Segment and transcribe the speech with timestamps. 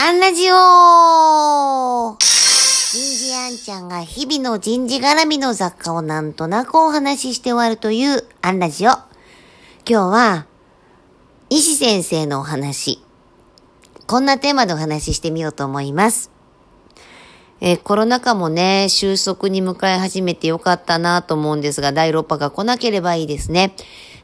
[0.00, 8.90] アンラジオ人事アンちゃんが日々の人事絡みの雑貨をなんとなくお話しして終わるというアンラジオ。
[8.90, 9.02] 今
[9.84, 10.46] 日は、
[11.50, 13.00] 石先生のお話。
[14.06, 16.30] こんなテーマでお話ししてみようと思います。
[17.60, 23.74] えー、コロナ禍もね、収束に向かい始めてよかったなと思うんですが、第6波が来なければいいですね。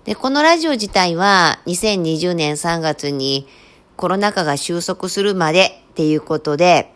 [0.05, 3.49] で、このラジオ自体は2020年3月に
[3.97, 6.93] コロナ禍が収束するまでっていうことで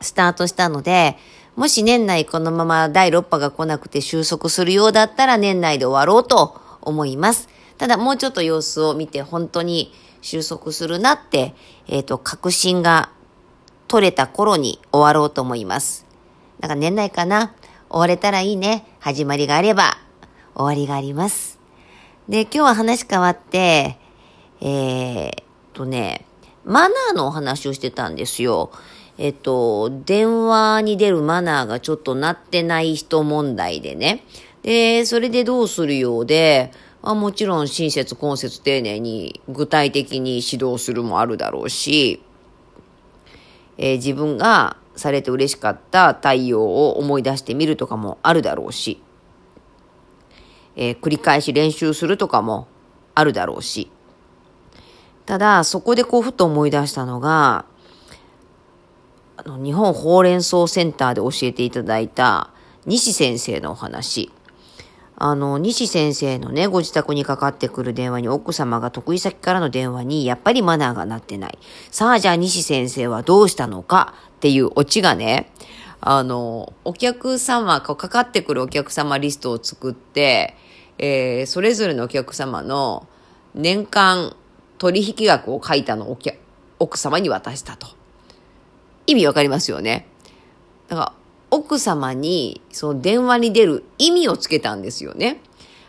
[0.00, 1.16] スタートしたので、
[1.56, 7.48] もし年内このまま第6波が来なくて収束するようだったら年内で終わろうと思います。
[7.78, 11.54] ただもうちょっと様子を見て本当に収束するなって、
[11.86, 13.10] えっ、ー、と、確信が
[13.88, 16.06] 取れた頃に終わろうと思います。
[16.60, 17.54] なんか年内かな？
[17.90, 18.86] 終われたらいいね。
[19.00, 19.98] 始まりがあれば
[20.54, 21.60] 終わりがあります。
[22.28, 23.98] で、今日は話変わって、
[24.60, 25.43] えー、
[25.74, 26.24] とね、
[26.64, 28.70] マナーのお話をしてたんですよ。
[29.18, 34.24] えっと、電話に出るマナーがちょっとなってない人問題でね。
[34.62, 42.22] で、それでどうするようで、まあ、もちろん親切、根節、丁寧に具体的に指導するもあるだろうし、
[43.76, 49.02] えー、自分がされて嬉しかった対応を思い出してみるとかもあるだろうし、
[50.76, 52.68] えー、繰り返し練習するとかも
[53.14, 53.90] あるだろうし。
[55.26, 57.64] ただ、そこでこうふと思い出したのが、
[59.36, 62.50] あの、日本ほうれん草センターで教えていただいた
[62.86, 64.30] 西先生のお話。
[65.16, 71.58] あの、西先生のね、ご自宅にかかってくる電話に奥様が得意先からの電話にやっぱりマナーがなってない。
[71.90, 74.14] さあ、じゃあ西先生はどうしたのか？
[74.36, 75.52] っていうオチがね、
[76.00, 80.56] あの、お客様、かかってくるお客様リストを作って、
[80.98, 83.06] えー、それぞれのお客様の
[83.54, 84.36] 年間
[84.78, 86.18] 取引額を書いたのを
[86.78, 87.88] 奥様に渡したと。
[89.06, 90.06] 意味わかりますよね。
[90.88, 91.12] だから、
[91.50, 95.40] 奥様に、その電話に出る意味をつけたんですよね。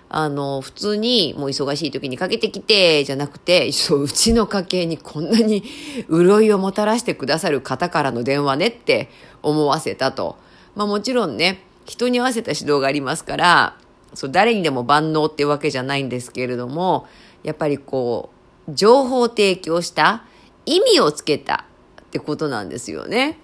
[0.09, 5.63] あの、普通にもう忙しい時にかけてきて、じゃなくて、そう、うちの家計にこんなに
[6.09, 9.09] 潤いをもたらしてくださる方からの電話ねって
[9.41, 10.38] 思わせたと。
[10.75, 13.78] まあもちろんね、人に合わせた指導がありますから、
[14.16, 17.07] そう誰にでも万能ってわけじゃないんですけれども
[17.44, 18.34] やっぱりこう
[18.70, 20.24] 情報提供した
[20.66, 21.66] 意味をつけた
[22.02, 23.40] ってことなんですよね。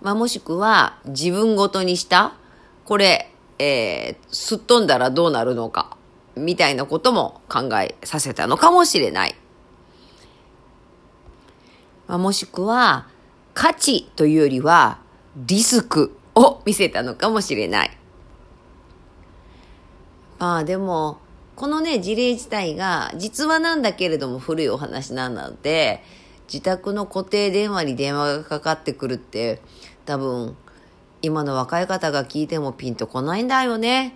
[0.00, 2.34] まあ、もしくは自分ごとにした
[2.84, 5.96] これ、えー、すっ飛んだらどうなるのか
[6.36, 9.34] みたいなことも考えさせたのかもしれない。
[12.06, 13.08] まあ、もしくは
[13.54, 14.98] 価値というよりは
[15.36, 17.98] リスクを見せたのかもしれない。
[20.38, 21.18] ああ、でも、
[21.56, 26.04] このね、事例自体が、実話なんだけれども古いお話なので、
[26.52, 29.62] 自宅の固定電話に電話がかかってくるって、
[30.04, 30.54] 多分、
[31.22, 34.14] 今の若い方が聞いてもピンとこないんだよね。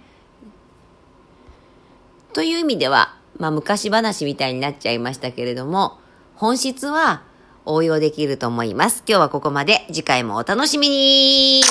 [2.34, 5.98] という意味では、まあ昔話みたいになっちゃいましたけれども、
[6.36, 7.22] 本質は
[7.64, 9.02] 応用できると思います。
[9.08, 9.86] 今日はここまで。
[9.88, 11.62] 次回もお楽しみに